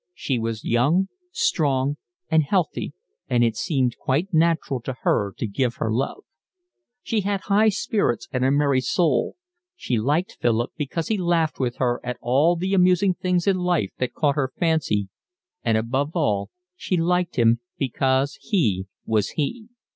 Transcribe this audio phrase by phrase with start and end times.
[0.15, 1.97] She was young, strong,
[2.27, 2.93] and healthy,
[3.29, 6.23] and it seemed quite natural to her to give her love.
[7.03, 9.35] She had high spirits and a merry soul.
[9.75, 13.91] She liked Philip because he laughed with her at all the amusing things in life
[13.99, 15.09] that caught her fancy,
[15.63, 19.67] and above all she liked him because he was he.